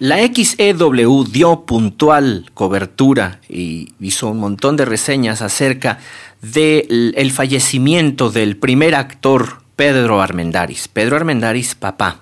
[0.00, 5.98] La XEW dio puntual cobertura y hizo un montón de reseñas acerca
[6.40, 10.86] del el fallecimiento del primer actor Pedro Armendáriz.
[10.86, 12.20] Pedro Armendáriz, papá,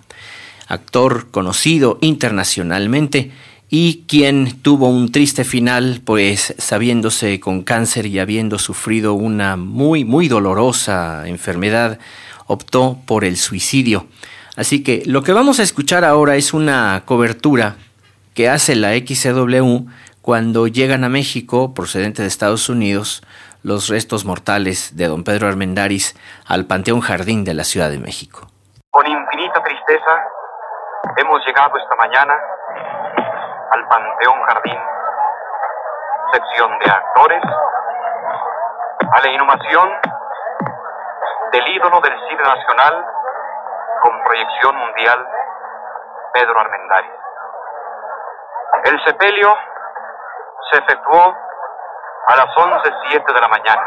[0.68, 3.32] actor conocido internacionalmente
[3.68, 10.06] y quien tuvo un triste final, pues sabiéndose con cáncer y habiendo sufrido una muy,
[10.06, 11.98] muy dolorosa enfermedad,
[12.46, 14.06] optó por el suicidio.
[14.56, 17.76] Así que lo que vamos a escuchar ahora es una cobertura
[18.34, 19.86] que hace la XCW
[20.22, 23.22] cuando llegan a México, procedente de Estados Unidos,
[23.62, 26.16] los restos mortales de don Pedro Armendáriz
[26.46, 28.48] al Panteón Jardín de la Ciudad de México.
[28.90, 30.24] Con infinita tristeza
[31.18, 32.34] hemos llegado esta mañana
[33.72, 34.78] al Panteón Jardín,
[36.32, 37.42] sección de actores,
[39.12, 39.88] a la inhumación
[41.52, 43.04] del ídolo del cine nacional
[44.02, 45.28] con proyección mundial,
[46.32, 47.12] Pedro Armendáriz.
[48.84, 49.56] El sepelio
[50.70, 51.36] se efectuó
[52.28, 53.82] a las 11.07 de la mañana.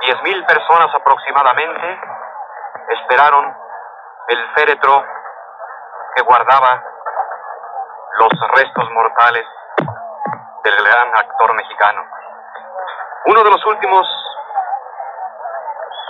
[0.00, 2.00] 10.000 personas aproximadamente
[2.88, 3.56] esperaron
[4.28, 5.04] el féretro
[6.14, 6.82] que guardaba
[8.18, 9.46] los restos mortales
[10.62, 12.02] del gran actor mexicano.
[13.26, 14.06] Uno de los últimos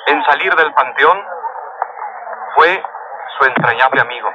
[0.07, 1.27] en salir del panteón
[2.57, 2.83] fue
[3.39, 4.31] su entrañable amigo,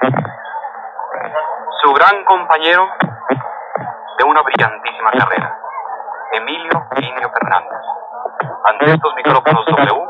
[1.82, 2.88] su gran compañero
[4.18, 5.58] de una brillantísima carrera,
[6.34, 7.82] Emilio Linio Fernández.
[8.64, 10.08] Ante estos micrófonos W,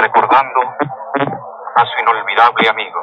[0.00, 0.60] recordando
[1.76, 3.00] a su inolvidable amigo,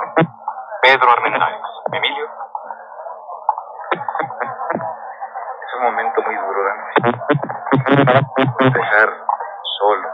[0.82, 1.62] Pedro Armendáriz.
[1.94, 2.26] Emilio.
[5.64, 7.18] Es un momento muy duro, Dante.
[8.78, 9.10] Dejar
[9.80, 10.10] solo,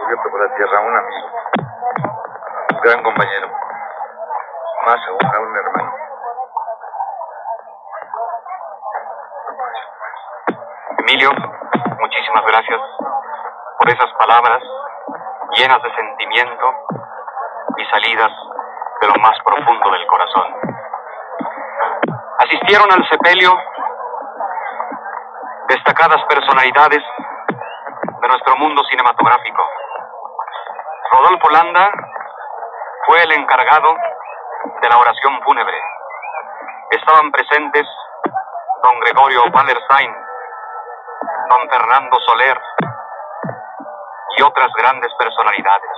[0.00, 1.28] cubierto por la tierra, un amigo,
[2.84, 3.48] gran compañero,
[4.84, 5.94] más aún a un hermano.
[10.98, 11.30] Emilio,
[11.98, 12.80] muchísimas gracias
[13.78, 14.62] por esas palabras
[15.56, 16.74] llenas de sentimiento
[17.78, 18.32] y salidas
[19.00, 20.54] de lo más profundo del corazón.
[22.38, 23.56] Asistieron al sepelio
[25.68, 27.02] destacadas personalidades
[28.20, 29.62] de nuestro mundo cinematográfico.
[31.12, 31.90] Rodolfo Landa
[33.06, 33.94] fue el encargado
[34.80, 35.78] de la oración fúnebre.
[36.90, 37.86] Estaban presentes
[38.82, 40.16] don Gregorio Wallerstein,
[41.50, 42.58] don Fernando Soler
[44.36, 45.90] y otras grandes personalidades.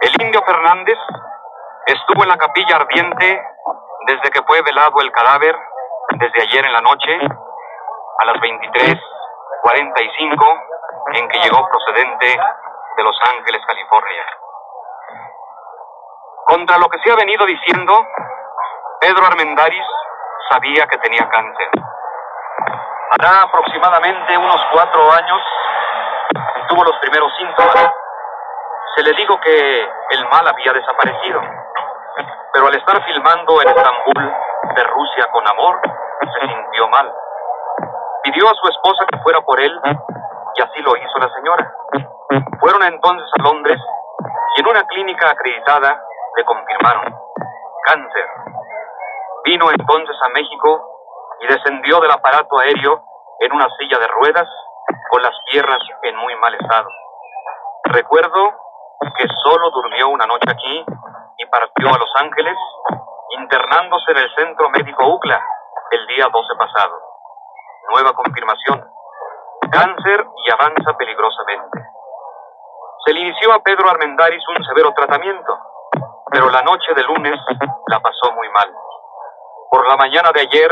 [0.00, 0.98] El indio Fernández
[1.86, 3.42] estuvo en la capilla ardiente
[4.06, 5.56] desde que fue velado el cadáver,
[6.16, 7.18] desde ayer en la noche,
[8.20, 10.62] a las 23.45,
[11.14, 12.40] en que llegó procedente
[12.96, 14.24] de Los Ángeles, California.
[16.48, 17.92] Contra lo que se ha venido diciendo,
[19.02, 19.84] Pedro Armendáriz
[20.48, 21.68] sabía que tenía cáncer.
[23.10, 25.42] Hará aproximadamente unos cuatro años
[26.70, 27.92] tuvo los primeros síntomas.
[28.96, 31.42] Se le dijo que el mal había desaparecido,
[32.54, 34.32] pero al estar filmando en Estambul
[34.74, 35.80] de Rusia con amor,
[36.32, 37.12] se sintió mal.
[38.22, 39.78] Pidió a su esposa que fuera por él
[40.56, 41.72] y así lo hizo la señora.
[42.58, 43.78] Fueron entonces a Londres
[44.56, 46.07] y en una clínica acreditada
[46.38, 47.18] le confirmaron
[47.84, 48.26] cáncer.
[49.44, 50.70] Vino entonces a México
[51.40, 53.02] y descendió del aparato aéreo
[53.40, 54.48] en una silla de ruedas
[55.10, 56.88] con las piernas en muy mal estado.
[57.84, 58.54] Recuerdo
[59.16, 60.84] que solo durmió una noche aquí
[61.38, 62.56] y partió a Los Ángeles,
[63.40, 65.42] internándose en el centro médico UCLA
[65.90, 67.00] el día 12 pasado.
[67.90, 68.84] Nueva confirmación.
[69.72, 71.80] Cáncer y avanza peligrosamente.
[73.04, 75.58] Se le inició a Pedro Armendáriz un severo tratamiento,
[76.30, 77.38] pero la noche de lunes
[77.86, 78.68] la pasó muy mal.
[79.70, 80.70] Por la mañana de ayer,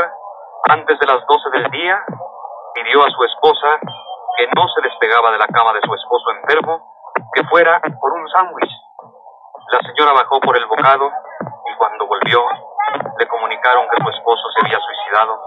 [0.69, 2.03] antes de las 12 del día,
[2.73, 3.79] pidió a su esposa,
[4.37, 6.81] que no se despegaba de la cama de su esposo enfermo,
[7.33, 8.71] que fuera por un sándwich.
[9.71, 11.09] La señora bajó por el bocado
[11.65, 12.43] y cuando volvió
[13.19, 15.39] le comunicaron que su esposo se había suicidado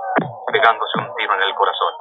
[0.53, 1.95] pegándose un tiro en el corazón.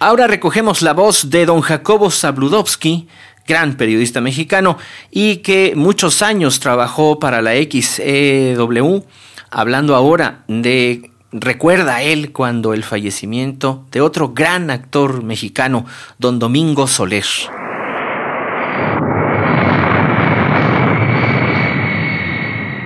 [0.00, 3.08] Ahora recogemos la voz de don Jacobo Zabludovsky,
[3.46, 4.78] gran periodista mexicano
[5.10, 9.04] y que muchos años trabajó para la XEW,
[9.50, 15.86] hablando ahora de recuerda él cuando el fallecimiento de otro gran actor mexicano,
[16.18, 17.24] don Domingo Soler.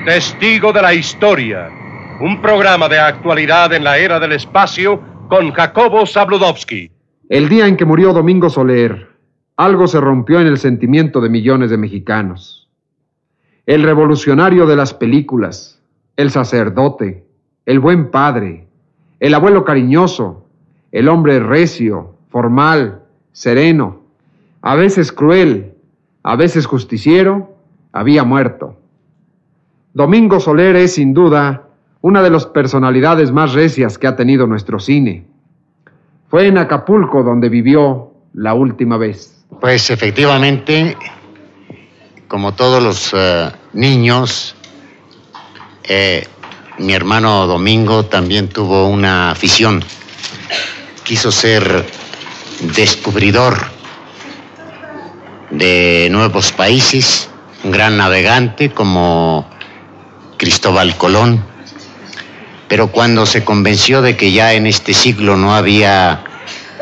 [0.04, 1.68] Testigo de la historia,
[2.20, 6.90] un programa de actualidad en la era del espacio con Jacobo Zabludovsky.
[7.28, 9.09] El día en que murió Domingo Soler,
[9.60, 12.70] algo se rompió en el sentimiento de millones de mexicanos.
[13.66, 15.82] El revolucionario de las películas,
[16.16, 17.26] el sacerdote,
[17.66, 18.68] el buen padre,
[19.18, 20.46] el abuelo cariñoso,
[20.92, 23.02] el hombre recio, formal,
[23.32, 24.00] sereno,
[24.62, 25.74] a veces cruel,
[26.22, 27.54] a veces justiciero,
[27.92, 28.78] había muerto.
[29.92, 31.68] Domingo Soler es sin duda
[32.00, 35.26] una de las personalidades más recias que ha tenido nuestro cine.
[36.28, 39.39] Fue en Acapulco donde vivió la última vez.
[39.58, 40.96] Pues efectivamente,
[42.28, 44.54] como todos los uh, niños,
[45.82, 46.26] eh,
[46.78, 49.84] mi hermano Domingo también tuvo una afición.
[51.02, 51.84] Quiso ser
[52.74, 53.66] descubridor
[55.50, 57.28] de nuevos países,
[57.64, 59.50] un gran navegante como
[60.38, 61.44] Cristóbal Colón.
[62.68, 66.24] Pero cuando se convenció de que ya en este siglo no había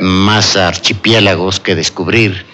[0.01, 2.47] más archipiélagos que descubrir,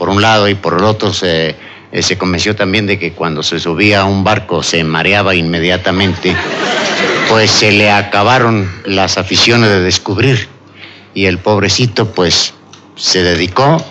[0.00, 1.56] por un lado y por el otro se,
[2.00, 6.34] se convenció también de que cuando se subía a un barco se mareaba inmediatamente,
[7.28, 10.48] pues se le acabaron las aficiones de descubrir
[11.12, 12.54] y el pobrecito pues
[12.96, 13.84] se dedicó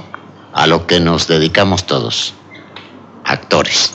[0.51, 2.33] a lo que nos dedicamos todos,
[3.23, 3.93] actores.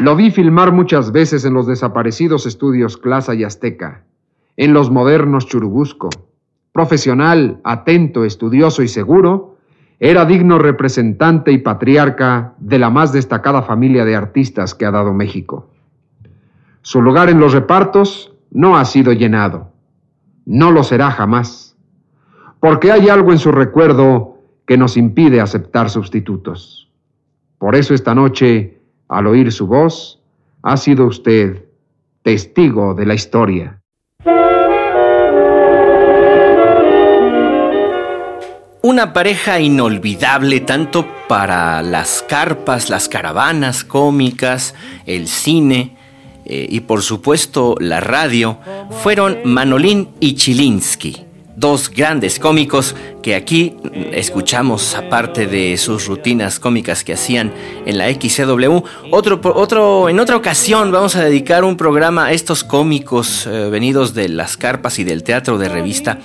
[0.00, 4.04] Lo vi filmar muchas veces en los desaparecidos estudios Clasa y Azteca,
[4.56, 6.08] en los modernos Churubusco.
[6.70, 9.56] Profesional, atento, estudioso y seguro,
[9.98, 15.12] era digno representante y patriarca de la más destacada familia de artistas que ha dado
[15.12, 15.68] México.
[16.82, 19.72] Su lugar en los repartos no ha sido llenado.
[20.46, 21.76] No lo será jamás.
[22.60, 26.88] Porque hay algo en su recuerdo que nos impide aceptar sustitutos.
[27.58, 28.77] Por eso esta noche
[29.08, 30.20] al oír su voz,
[30.62, 31.64] ha sido usted
[32.22, 33.80] testigo de la historia.
[38.82, 45.96] Una pareja inolvidable tanto para las carpas, las caravanas cómicas, el cine
[46.44, 48.58] eh, y por supuesto la radio,
[49.02, 51.27] fueron Manolín y Chilinsky
[51.58, 53.76] dos grandes cómicos que aquí
[54.12, 57.52] escuchamos aparte de sus rutinas cómicas que hacían
[57.84, 58.84] en la XCW.
[59.10, 64.14] Otro, otro, en otra ocasión vamos a dedicar un programa a estos cómicos eh, venidos
[64.14, 66.18] de las carpas y del teatro de revista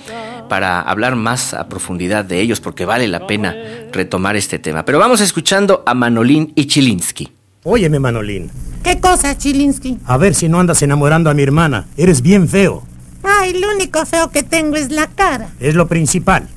[0.48, 3.56] para hablar más a profundidad de ellos porque vale la pena
[3.92, 4.84] retomar este tema.
[4.84, 7.28] Pero vamos escuchando a Manolín y Chilinsky.
[7.64, 8.50] Óyeme, Manolín.
[8.84, 9.98] ¿Qué cosa, Chilinsky?
[10.04, 11.86] A ver si no andas enamorando a mi hermana.
[11.96, 12.84] Eres bien feo.
[13.24, 15.48] Ay, lo único feo que tengo es la cara.
[15.60, 16.48] Es lo principal.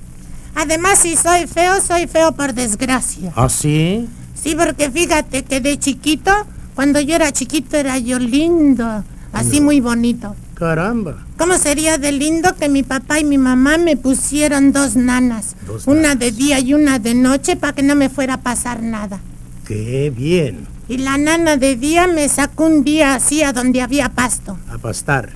[0.56, 3.32] Además, si soy feo, soy feo por desgracia.
[3.36, 4.08] ¿Ah, sí?
[4.34, 6.32] Sí, porque fíjate que de chiquito,
[6.76, 9.04] cuando yo era chiquito, era yo lindo.
[9.34, 10.36] Así muy bonito.
[10.56, 11.26] Caramba.
[11.38, 15.56] ¿Cómo sería de lindo que mi papá y mi mamá me pusieron dos nanas?
[15.68, 18.82] Dos una de día y una de noche para que no me fuera a pasar
[18.82, 19.20] nada.
[19.68, 20.68] Qué bien.
[20.88, 24.58] Y la nana de día me sacó un día así a donde había pasto.
[24.72, 25.34] A pastar.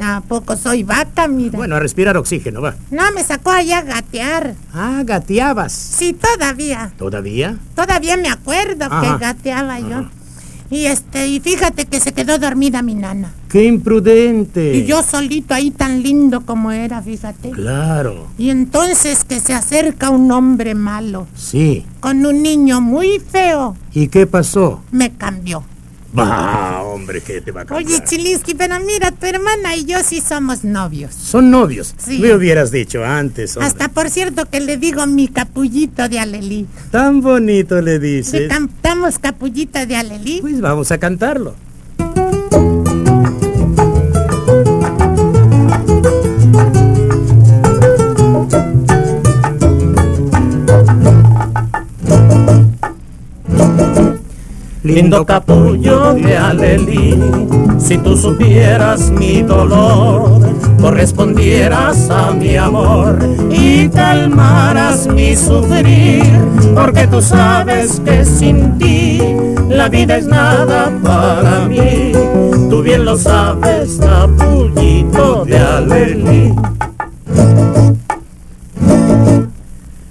[0.00, 1.56] ¿A poco soy vaca, mira?
[1.58, 2.74] Bueno, a respirar oxígeno, va.
[2.90, 4.54] No, me sacó allá a gatear.
[4.72, 5.72] Ah, gateabas.
[5.72, 6.92] Sí, todavía.
[6.98, 7.58] ¿Todavía?
[7.74, 9.00] Todavía me acuerdo Ajá.
[9.18, 10.06] que gateaba yo.
[10.70, 13.32] Y este, y fíjate que se quedó dormida mi nana.
[13.48, 14.76] ¡Qué imprudente!
[14.76, 17.50] Y yo solito ahí tan lindo como era, fíjate.
[17.52, 18.26] Claro.
[18.36, 21.86] Y entonces que se acerca un hombre malo, Sí.
[22.00, 24.82] con un niño muy feo, ¿Y qué pasó?
[24.90, 25.64] me cambió.
[26.18, 27.86] Va, hombre, ¿qué te va a cambiar?
[28.00, 31.14] Oye, Chilinsky, pero mira, tu hermana y yo sí somos novios.
[31.14, 31.94] Son novios.
[31.98, 32.18] Sí.
[32.18, 33.68] Me hubieras dicho antes, hombre.
[33.68, 36.66] Hasta por cierto que le digo mi capullito de Alelí.
[36.90, 38.48] Tan bonito le Le dices.
[38.48, 40.38] cantamos capullito de Alelí.
[40.40, 41.54] Pues vamos a cantarlo.
[54.88, 57.14] Lindo capullo de Alelí,
[57.78, 60.40] si tú supieras mi dolor,
[60.80, 63.18] correspondieras a mi amor
[63.50, 66.24] y calmaras mi sufrir,
[66.74, 69.20] porque tú sabes que sin ti
[69.68, 72.12] la vida es nada para mí.
[72.70, 76.54] Tú bien lo sabes, capullito de Alelí.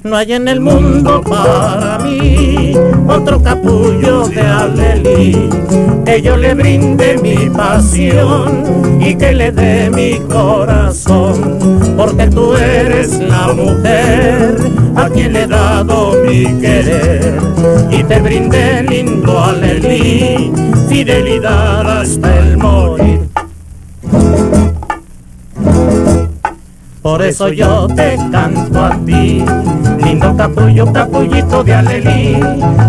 [0.04, 2.67] No hay en el mundo para mí
[3.08, 5.50] otro capullo de Alelí
[6.06, 11.58] que yo le brinde mi pasión y que le dé mi corazón,
[11.98, 14.58] porque tú eres la mujer
[14.96, 17.38] a quien le he dado mi querer
[17.92, 20.52] y te brindé lindo Alelí,
[20.90, 23.28] fidelidad hasta el morir.
[27.08, 29.42] Por eso yo te canto a ti,
[30.04, 32.38] lindo capullo, capullito de alelí.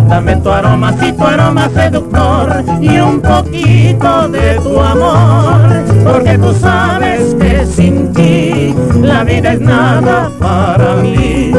[0.09, 5.85] Dame tu aroma, sí, tu aroma seductor y un poquito de tu amor.
[6.05, 11.53] Porque tú sabes que sin ti la vida es nada para mí.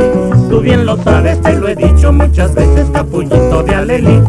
[0.49, 4.21] Tú bien lo sabes, te lo he dicho muchas veces, capullito de alelí.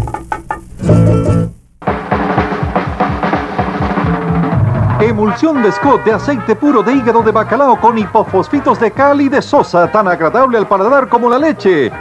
[5.20, 9.28] Emulsión de Scott de aceite puro de hígado de bacalao con hipofosfitos de cal y
[9.28, 11.92] de sosa, tan agradable al paladar como la leche.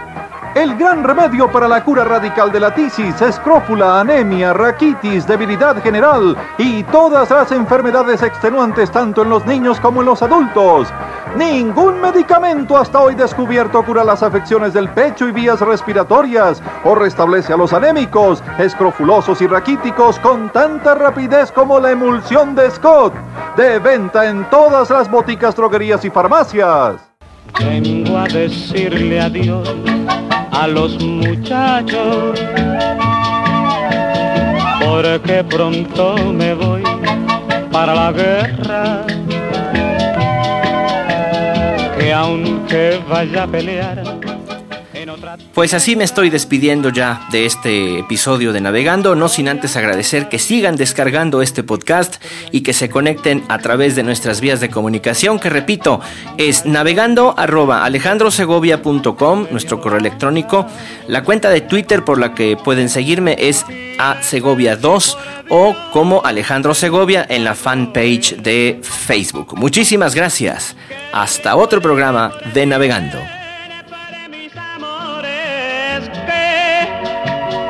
[0.59, 6.35] El gran remedio para la cura radical de la tisis, escrófula, anemia, raquitis, debilidad general
[6.57, 10.89] y todas las enfermedades extenuantes tanto en los niños como en los adultos.
[11.37, 17.53] Ningún medicamento hasta hoy descubierto cura las afecciones del pecho y vías respiratorias o restablece
[17.53, 23.13] a los anémicos, escrofulosos y raquíticos con tanta rapidez como la emulsión de Scott.
[23.55, 26.95] De venta en todas las boticas, droguerías y farmacias.
[27.61, 29.73] Vengo a decirle adiós
[30.51, 32.39] a los muchachos,
[34.85, 36.83] porque pronto me voy
[37.71, 39.05] para la guerra,
[41.97, 44.18] que aunque vaya a pelear
[45.53, 50.29] Pues así me estoy despidiendo ya de este episodio de Navegando, no sin antes agradecer
[50.29, 54.69] que sigan descargando este podcast y que se conecten a través de nuestras vías de
[54.69, 56.01] comunicación, que repito,
[56.37, 60.65] es navegando arroba alejandrosegovia.com, nuestro correo electrónico.
[61.07, 63.65] La cuenta de Twitter por la que pueden seguirme es
[63.97, 65.17] a Segovia 2
[65.49, 69.57] o como Alejandro Segovia en la fanpage de Facebook.
[69.57, 70.75] Muchísimas gracias.
[71.11, 73.38] Hasta otro programa de Navegando.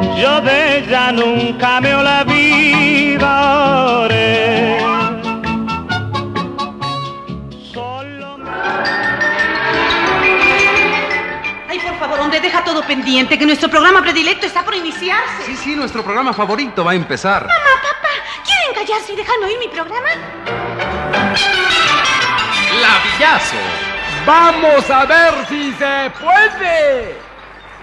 [0.01, 3.19] Yo de ella nunca me olvidaré.
[11.69, 15.43] Ay, por favor, hombre, deja todo pendiente, que nuestro programa predilecto está por iniciarse.
[15.45, 17.43] Sí, sí, nuestro programa favorito va a empezar.
[17.43, 18.09] Mamá, papá,
[18.45, 20.09] ¿quieren callarse y dejarme oír mi programa?
[22.81, 23.57] ¡Lavillazo!
[24.25, 27.15] Vamos a ver si se puede.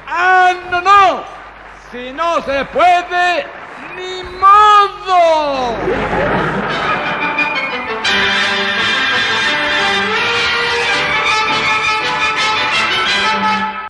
[0.07, 1.25] Ah, no, no.
[1.93, 3.47] Si no se puede,
[3.95, 5.77] ni modo.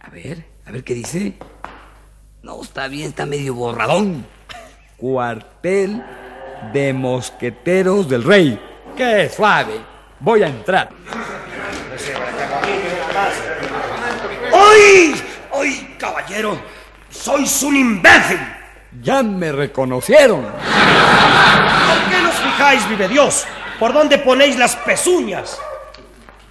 [0.03, 1.39] A ver, a ver qué dice.
[2.43, 4.27] No, está bien, está medio borradón.
[4.99, 6.05] cuartel
[6.75, 8.61] de mosqueteros del rey.
[8.95, 9.81] ¡Qué suave!
[10.21, 10.91] Voy a entrar.
[14.53, 15.15] ¡Hoy!
[15.51, 16.76] ¡Hoy, caballero!
[17.27, 18.39] ¡Sois un imbécil!
[19.03, 20.43] Ya me reconocieron.
[20.43, 23.45] ¿Por qué nos fijáis, vive Dios?
[23.81, 25.59] ¿Por dónde ponéis las pezuñas?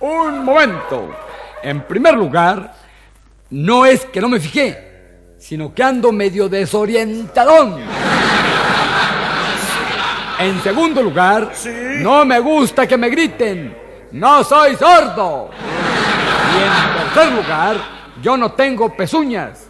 [0.02, 1.16] Un momento.
[1.64, 2.76] En primer lugar,
[3.52, 7.80] no es que no me fijé, sino que ando medio desorientadón.
[10.40, 11.54] En segundo lugar,
[12.00, 13.78] no me gusta que me griten.
[14.12, 15.52] No soy sordo.
[16.54, 17.78] Y en tercer lugar,
[18.22, 19.65] yo no tengo pezuñas.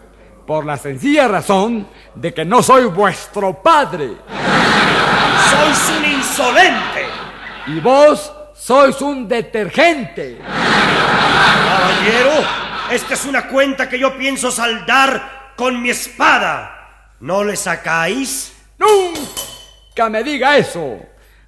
[0.46, 4.12] Por la sencilla razón de que no soy vuestro padre.
[5.50, 7.06] ¡Sois un insolente!
[7.68, 10.40] Y vos sois un detergente.
[11.66, 12.48] Caballero,
[12.92, 17.12] esta es una cuenta que yo pienso saldar con mi espada.
[17.20, 18.54] ¿No le sacáis?
[18.78, 21.00] Nunca me diga eso.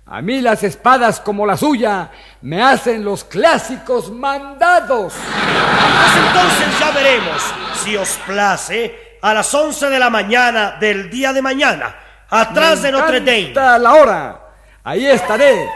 [0.08, 2.10] A mí las espadas como la suya
[2.41, 5.13] me hacen los clásicos mandados.
[5.13, 7.41] Pues entonces ya veremos,
[7.83, 11.95] si os place, a las 11 de la mañana del día de mañana,
[12.29, 13.79] atrás Me de Notre Dame.
[13.79, 14.39] la hora.
[14.83, 15.67] Ahí estaré,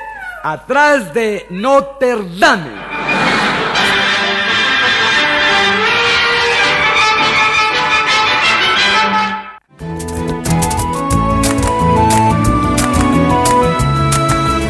[0.44, 3.11] atrás de Notre Dame.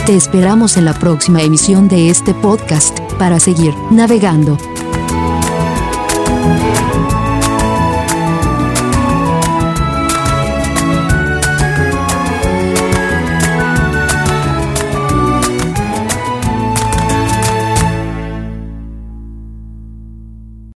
[0.06, 4.58] Te esperamos en la próxima emisión de este podcast para seguir navegando.